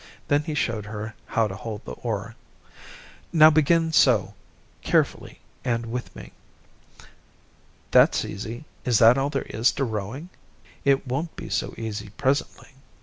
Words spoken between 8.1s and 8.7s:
easy.